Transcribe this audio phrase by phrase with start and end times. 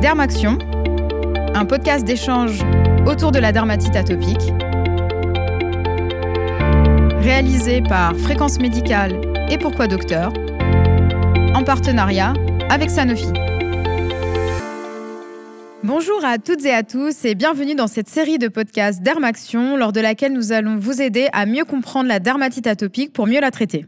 [0.00, 0.56] Dermaction,
[1.52, 2.64] un podcast d'échange
[3.06, 4.50] autour de la dermatite atopique,
[7.20, 10.32] réalisé par Fréquence Médicale et Pourquoi Docteur,
[11.54, 12.32] en partenariat
[12.70, 13.30] avec Sanofi.
[15.82, 19.92] Bonjour à toutes et à tous et bienvenue dans cette série de podcasts Dermaction lors
[19.92, 23.50] de laquelle nous allons vous aider à mieux comprendre la dermatite atopique pour mieux la
[23.50, 23.84] traiter.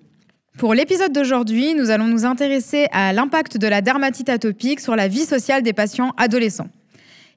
[0.58, 5.08] Pour l'épisode d'aujourd'hui, nous allons nous intéresser à l'impact de la dermatite atopique sur la
[5.08, 6.68] vie sociale des patients adolescents.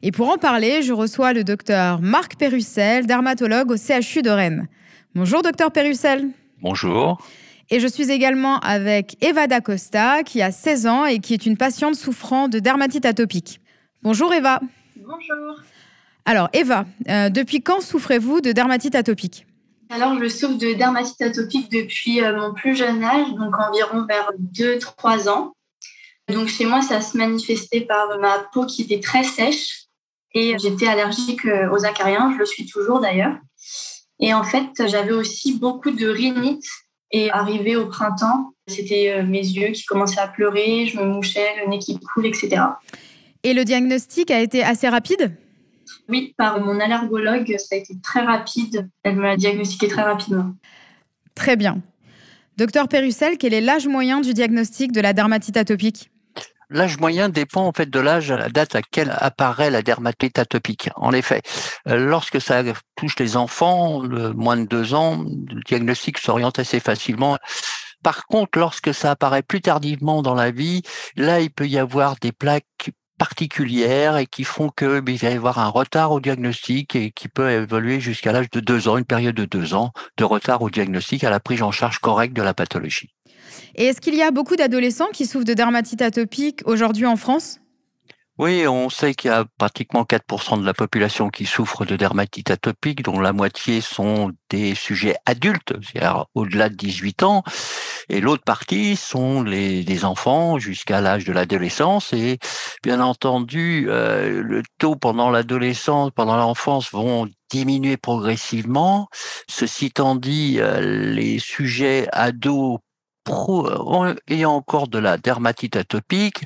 [0.02, 4.68] Et pour en parler, je reçois le docteur Marc Pérussel, dermatologue au CHU de Rennes.
[5.16, 6.28] Bonjour docteur Pérussel.
[6.62, 7.18] Bonjour.
[7.72, 11.58] Et je suis également avec Eva Dacosta, qui a 16 ans et qui est une
[11.58, 13.62] patiente souffrant de dermatite atopique.
[14.04, 14.60] Bonjour Eva.
[14.98, 15.64] Bonjour.
[16.26, 19.48] Alors Eva, euh, depuis quand souffrez-vous de dermatite atopique?
[19.90, 24.32] Alors, je souffre de dermatite atopique depuis euh, mon plus jeune âge, donc environ vers
[24.54, 25.54] 2-3 ans.
[26.28, 29.86] Donc, chez moi, ça se manifestait par ma peau qui était très sèche
[30.34, 33.36] et j'étais allergique euh, aux acariens, je le suis toujours d'ailleurs.
[34.20, 36.66] Et en fait, j'avais aussi beaucoup de rhinite
[37.12, 41.62] et arrivé au printemps, c'était euh, mes yeux qui commençaient à pleurer, je me mouchais,
[41.62, 42.64] le nez qui coule, etc.
[43.44, 45.38] Et le diagnostic a été assez rapide?
[46.10, 48.90] Oui, par mon allergologue, ça a été très rapide.
[49.04, 50.54] Elle me l'a diagnostiqué très rapidement.
[51.36, 51.82] Très bien.
[52.58, 56.10] Docteur Pérussel, quel est l'âge moyen du diagnostic de la dermatite atopique?
[56.70, 60.40] L'âge moyen dépend en fait de l'âge à la date à laquelle apparaît la dermatite
[60.40, 60.90] atopique.
[60.96, 61.42] En effet,
[61.88, 62.64] euh, lorsque ça
[62.96, 67.38] touche les enfants, le moins de deux ans, le diagnostic s'oriente assez facilement.
[68.04, 70.82] Par contre, lorsque ça apparaît plus tardivement dans la vie,
[71.16, 75.30] là, il peut y avoir des plaques particulières et qui font que ben, il va
[75.30, 78.98] y avoir un retard au diagnostic et qui peut évoluer jusqu'à l'âge de deux ans,
[78.98, 82.36] une période de deux ans de retard au diagnostic à la prise en charge correcte
[82.36, 83.14] de la pathologie.
[83.76, 87.60] Et est-ce qu'il y a beaucoup d'adolescents qui souffrent de dermatite atopique aujourd'hui en France?
[88.38, 92.52] Oui, on sait qu'il y a pratiquement 4% de la population qui souffre de dermatite
[92.52, 97.44] atopique, dont la moitié sont des sujets adultes, c'est-à-dire au-delà de 18 ans,
[98.10, 102.14] et l'autre partie sont les, enfants jusqu'à l'âge de l'adolescence.
[102.14, 102.38] Et
[102.84, 109.08] bien entendu, euh, le taux pendant l'adolescence, pendant l'enfance vont diminuer progressivement.
[109.48, 112.80] Ceci étant dit, euh, les sujets ados
[114.28, 116.44] ayant encore de la dermatite atopique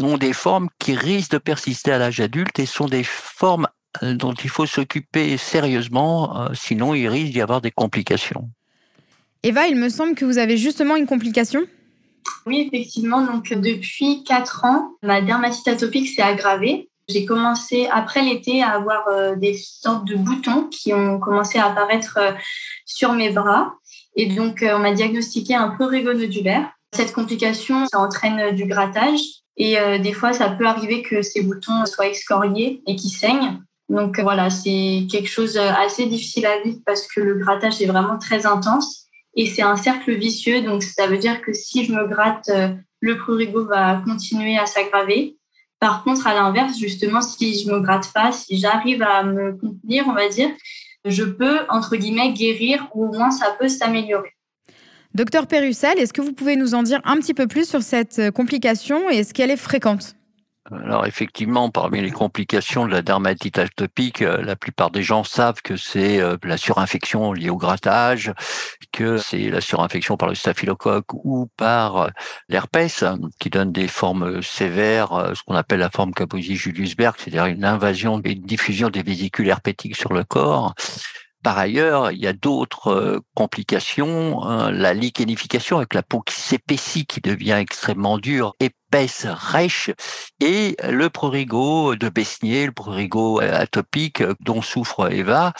[0.00, 3.68] ont des formes qui risquent de persister à l'âge adulte et sont des formes
[4.02, 8.50] euh, dont il faut s'occuper sérieusement, euh, sinon il risque d'y avoir des complications.
[9.44, 11.66] Eva, il me semble que vous avez justement une complication.
[12.46, 13.20] Oui, effectivement.
[13.20, 16.88] Donc, depuis 4 ans, ma dermatite atopique s'est aggravée.
[17.08, 21.66] J'ai commencé après l'été à avoir euh, des sortes de boutons qui ont commencé à
[21.66, 22.18] apparaître
[22.86, 23.74] sur mes bras.
[24.16, 26.70] Et donc, euh, on m'a diagnostiqué un prurigo nodulaire.
[26.94, 29.20] Cette complication, ça entraîne du grattage.
[29.58, 33.60] Et euh, des fois, ça peut arriver que ces boutons soient excoriés et qui saignent.
[33.90, 38.18] Donc voilà, c'est quelque chose assez difficile à vivre parce que le grattage est vraiment
[38.18, 39.03] très intense
[39.36, 40.62] et c'est un cercle vicieux.
[40.62, 42.68] Donc ça veut dire que si je me gratte, euh,
[43.00, 45.36] le prurigo va continuer à s'aggraver.
[45.80, 50.04] Par contre, à l'inverse, justement, si je me gratte pas, si j'arrive à me contenir,
[50.08, 50.48] on va dire,
[51.04, 54.30] je peux, entre guillemets, guérir ou au moins ça peut s'améliorer.
[55.14, 58.18] Docteur Pérussel, est-ce que vous pouvez nous en dire un petit peu plus sur cette
[58.18, 60.16] euh, complication et est-ce qu'elle est fréquente?
[60.70, 65.60] Alors effectivement, parmi les complications de la dermatite atopique, euh, la plupart des gens savent
[65.62, 68.32] que c'est euh, la surinfection liée au grattage,
[68.90, 72.10] que c'est la surinfection par le staphylocoque ou par
[72.48, 73.04] l'herpès
[73.38, 78.42] qui donne des formes sévères, ce qu'on appelle la forme Kaposi-Juliusberg, c'est-à-dire une invasion une
[78.42, 80.74] diffusion des vésicules herpétiques sur le corps.
[81.44, 86.40] Par ailleurs, il y a d'autres euh, complications, hein, la lichenification avec la peau qui
[86.40, 89.90] s'épaissit, qui devient extrêmement dure, épaisse, rêche,
[90.40, 95.52] et le prurigo de Besnier, le prurigo euh, atopique dont souffre Eva,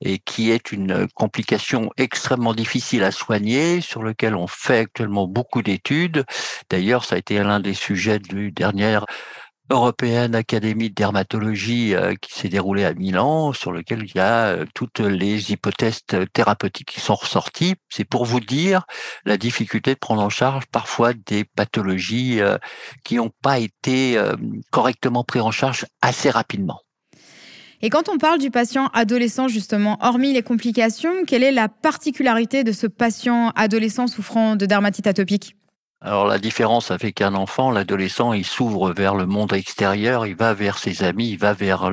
[0.00, 5.62] et qui est une complication extrêmement difficile à soigner, sur lequel on fait actuellement beaucoup
[5.62, 6.24] d'études.
[6.68, 8.98] D'ailleurs, ça a été l'un des sujets du dernier
[9.70, 14.46] européenne Académie de dermatologie euh, qui s'est déroulée à Milan, sur lequel il y a
[14.46, 16.00] euh, toutes les hypothèses
[16.32, 17.74] thérapeutiques qui sont ressorties.
[17.88, 18.84] C'est pour vous dire
[19.24, 22.56] la difficulté de prendre en charge parfois des pathologies euh,
[23.04, 24.18] qui n'ont pas été
[24.70, 26.80] correctement prises en charge assez rapidement.
[27.80, 32.64] Et quand on parle du patient adolescent, justement, hormis les complications, quelle est la particularité
[32.64, 35.54] de ce patient adolescent souffrant de dermatite atopique?
[36.00, 40.54] Alors la différence avec un enfant, l'adolescent, il s'ouvre vers le monde extérieur, il va
[40.54, 41.90] vers ses amis, il va vers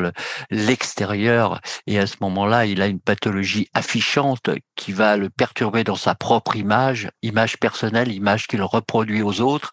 [0.51, 5.95] l'extérieur, et à ce moment-là, il a une pathologie affichante qui va le perturber dans
[5.95, 9.71] sa propre image, image personnelle, image qu'il reproduit aux autres.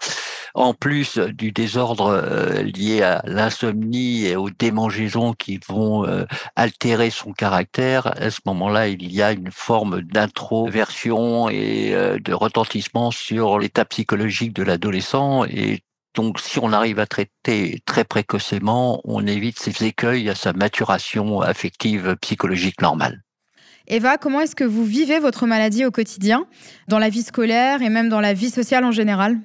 [0.54, 6.24] En plus du désordre euh, lié à l'insomnie et aux démangeaisons qui vont euh,
[6.56, 12.32] altérer son caractère, à ce moment-là, il y a une forme d'introversion et euh, de
[12.32, 15.82] retentissement sur l'état psychologique de l'adolescent et
[16.14, 21.40] donc, si on arrive à traiter très précocement, on évite ces écueils à sa maturation
[21.40, 23.22] affective psychologique normale.
[23.88, 26.46] Eva, comment est-ce que vous vivez votre maladie au quotidien,
[26.88, 29.40] dans la vie scolaire et même dans la vie sociale en général?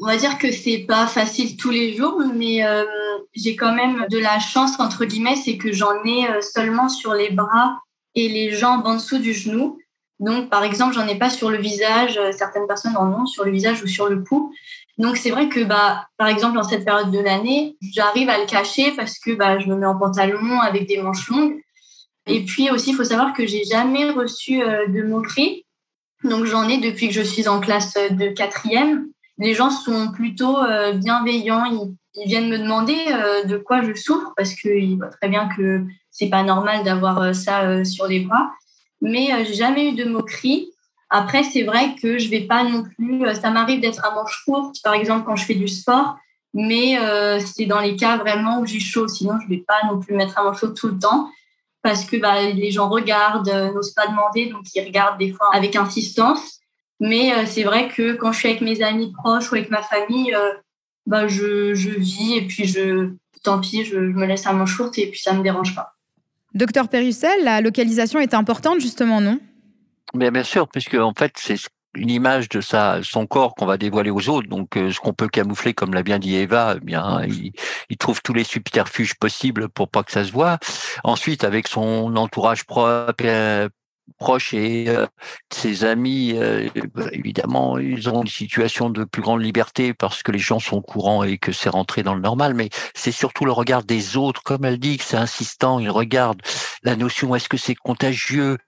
[0.00, 2.84] On va dire que c'est pas facile tous les jours, mais euh,
[3.34, 7.14] j'ai quand même de la chance entre guillemets, c'est que j'en ai euh, seulement sur
[7.14, 7.78] les bras
[8.14, 9.78] et les jambes en dessous du genou.
[10.20, 12.16] Donc, par exemple, j'en ai pas sur le visage.
[12.16, 14.52] Euh, certaines personnes en ont sur le visage ou sur le cou.
[14.98, 18.46] Donc, c'est vrai que, bah, par exemple, dans cette période de l'année, j'arrive à le
[18.46, 21.60] cacher parce que bah, je me mets en pantalon avec des manches longues.
[22.26, 25.64] Et puis aussi, il faut savoir que j'ai jamais reçu de moquerie.
[26.24, 29.06] Donc, j'en ai depuis que je suis en classe de quatrième
[29.38, 31.64] les gens sont plutôt euh, bienveillants.
[31.64, 31.94] Ils,
[32.26, 36.28] viennent me demander euh, de quoi je souffre parce qu'ils voient très bien que c'est
[36.28, 38.50] pas normal d'avoir euh, ça sur les bras.
[39.00, 40.72] Mais j'ai jamais eu de moquerie.
[41.10, 43.22] Après, c'est vrai que je vais pas non plus.
[43.40, 46.16] ça m'arrive d'être à manche courte, par exemple quand je fais du sport,
[46.52, 46.98] mais
[47.46, 49.06] c'est dans les cas vraiment où j'ai chaud.
[49.06, 51.30] Sinon, je vais pas non plus mettre à manche courte tout le temps
[51.82, 55.76] parce que bah, les gens regardent, n'osent pas demander, donc ils regardent des fois avec
[55.76, 56.57] insistance.
[57.00, 59.82] Mais euh, c'est vrai que quand je suis avec mes amis proches ou avec ma
[59.82, 60.52] famille, euh,
[61.06, 63.10] bah, je, je, vis et puis je,
[63.42, 65.94] tant pis, je, me laisse à mon short et puis ça ne me dérange pas.
[66.54, 69.38] Docteur Pérussel, la localisation est importante justement, non?
[70.14, 71.58] Bien, bien sûr, puisque en fait, c'est
[71.94, 74.48] une image de sa, son corps qu'on va dévoiler aux autres.
[74.48, 77.52] Donc, euh, ce qu'on peut camoufler, comme l'a bien dit Eva, eh bien, il,
[77.90, 80.58] il, trouve tous les subterfuges possibles pour pas que ça se voit.
[81.04, 83.68] Ensuite, avec son entourage propre,
[84.18, 85.06] proches et euh,
[85.52, 90.32] ses amis, euh, bah, évidemment, ils ont une situation de plus grande liberté parce que
[90.32, 93.52] les gens sont courants et que c'est rentré dans le normal, mais c'est surtout le
[93.52, 96.42] regard des autres, comme elle dit, que c'est insistant, ils regardent
[96.82, 98.58] la notion est-ce que c'est contagieux?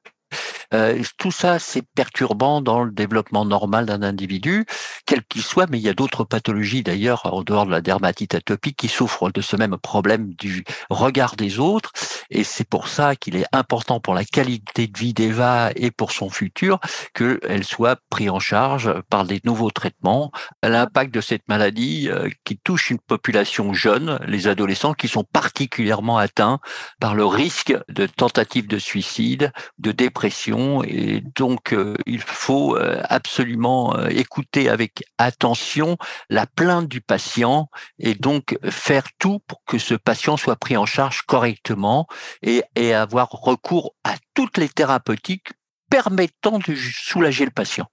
[0.73, 4.67] Euh, tout ça, c'est perturbant dans le développement normal d'un individu,
[5.07, 8.35] quel qu'il soit, mais il y a d'autres pathologies d'ailleurs, en dehors de la dermatite
[8.35, 11.93] atopique, qui souffrent de ce même problème du regard des autres.
[12.31, 16.13] Et c'est pour ça qu'il est important pour la qualité de vie d'Eva et pour
[16.13, 16.79] son futur
[17.15, 20.31] qu'elle soit prise en charge par des nouveaux traitements.
[20.63, 26.19] L'impact de cette maladie euh, qui touche une population jeune, les adolescents, qui sont particulièrement
[26.19, 26.61] atteints
[27.01, 33.01] par le risque de tentative de suicide, de dépression et donc euh, il faut euh,
[33.05, 35.97] absolument euh, écouter avec attention
[36.29, 37.69] la plainte du patient
[37.99, 42.07] et donc faire tout pour que ce patient soit pris en charge correctement
[42.43, 45.53] et, avoir recours à toutes les thérapeutiques
[45.91, 47.87] permettant de soulager le patient.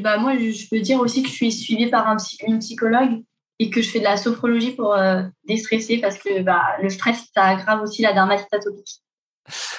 [0.00, 2.16] Bah moi, je peux dire aussi que je suis suivie par un,
[2.46, 3.22] une psychologue
[3.58, 4.96] et que je fais de la sophrologie pour
[5.46, 9.02] déstresser parce que bah, le stress, ça aggrave aussi la dermatite atopique.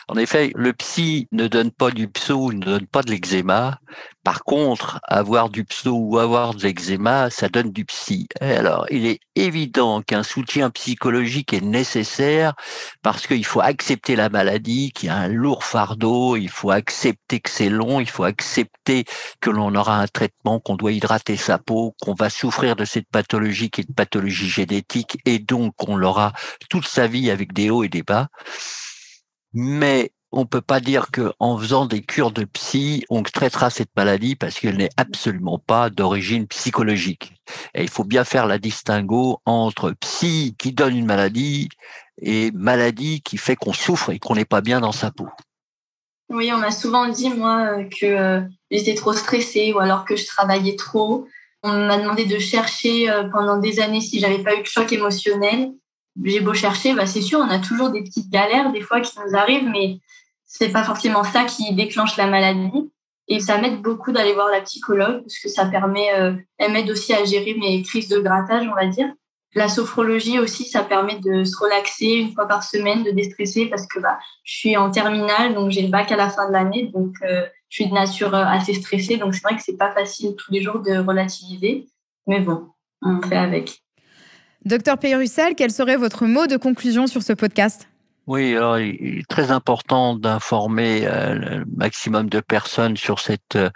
[0.07, 3.79] En effet, le psy ne donne pas du pso, ne donne pas de l'eczéma.
[4.23, 8.27] Par contre, avoir du pso ou avoir de l'eczéma, ça donne du psy.
[8.41, 12.53] Alors, il est évident qu'un soutien psychologique est nécessaire
[13.01, 17.49] parce qu'il faut accepter la maladie, qui a un lourd fardeau, il faut accepter que
[17.49, 19.05] c'est long, il faut accepter
[19.41, 23.07] que l'on aura un traitement, qu'on doit hydrater sa peau, qu'on va souffrir de cette
[23.09, 26.33] pathologie qui est une pathologie génétique et donc on l'aura
[26.69, 28.27] toute sa vie avec des hauts et des bas
[29.53, 33.95] mais on peut pas dire que en faisant des cures de psy, on traitera cette
[33.95, 37.35] maladie parce qu'elle n'est absolument pas d'origine psychologique.
[37.75, 41.69] Et il faut bien faire la distinguo entre psy qui donne une maladie
[42.19, 45.27] et maladie qui fait qu'on souffre et qu'on n'est pas bien dans sa peau.
[46.29, 48.41] Oui, on m'a souvent dit, moi, euh, que euh,
[48.71, 51.27] j'étais trop stressée ou alors que je travaillais trop.
[51.61, 54.91] On m'a demandé de chercher euh, pendant des années si j'avais pas eu de choc
[54.91, 55.73] émotionnel
[56.23, 59.17] j'ai beau chercher, bah c'est sûr, on a toujours des petites galères des fois qui
[59.19, 59.99] nous arrivent, mais
[60.45, 62.91] c'est pas forcément ça qui déclenche la maladie.
[63.27, 66.89] Et ça m'aide beaucoup d'aller voir la psychologue parce que ça permet, euh, elle m'aide
[66.89, 69.11] aussi à gérer mes crises de grattage, on va dire.
[69.55, 73.87] La sophrologie aussi, ça permet de se relaxer une fois par semaine, de déstresser parce
[73.87, 76.89] que bah, je suis en terminale, donc j'ai le bac à la fin de l'année,
[76.93, 79.93] donc euh, je suis de nature euh, assez stressée, donc c'est vrai que c'est pas
[79.93, 81.87] facile tous les jours de relativiser,
[82.27, 82.67] mais bon,
[83.03, 83.82] on fait avec.
[84.65, 87.87] Docteur Pérussel, quel serait votre mot de conclusion sur ce podcast?
[88.25, 93.69] Oui, il est très important d'informer euh, le maximum de personnes sur cette euh,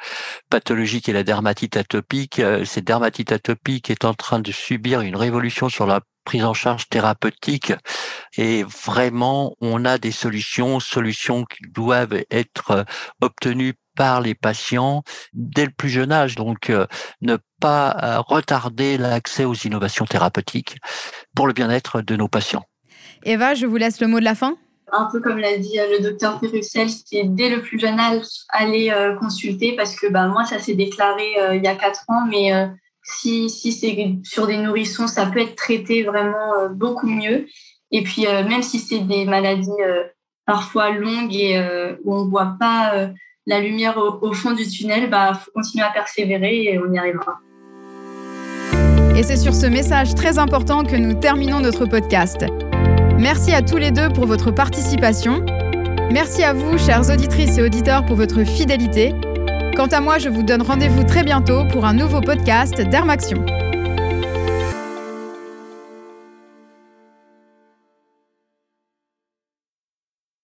[0.49, 2.39] pathologie qui est la dermatite atopique.
[2.39, 6.53] Euh, cette dermatite atopique est en train de subir une révolution sur la prise en
[6.53, 7.73] charge thérapeutique
[8.37, 12.85] et vraiment on a des solutions, solutions qui doivent être
[13.21, 16.35] obtenues par les patients dès le plus jeune âge.
[16.35, 16.71] Donc,
[17.21, 20.77] ne pas retarder l'accès aux innovations thérapeutiques
[21.35, 22.63] pour le bien-être de nos patients.
[23.23, 24.55] Eva, je vous laisse le mot de la fin
[24.93, 28.89] un peu comme l'a dit le docteur Perussel, c'est dès le plus jeune âge aller
[29.19, 32.53] consulter parce que bah, moi, ça s'est déclaré il y a quatre ans, mais
[33.03, 37.47] si, si c'est sur des nourrissons, ça peut être traité vraiment beaucoup mieux.
[37.91, 39.83] Et puis, même si c'est des maladies
[40.45, 41.59] parfois longues et
[42.05, 43.09] où on ne voit pas
[43.47, 47.39] la lumière au, fond du tunnel, bah, faut continuer à persévérer et on y arrivera.
[49.15, 52.45] Et c'est sur ce message très important que nous terminons notre podcast.
[53.17, 55.43] Merci à tous les deux pour votre participation.
[56.11, 59.15] Merci à vous, chères auditrices et auditeurs, pour votre fidélité.
[59.75, 63.43] Quant à moi, je vous donne rendez-vous très bientôt pour un nouveau podcast d'Hermaction.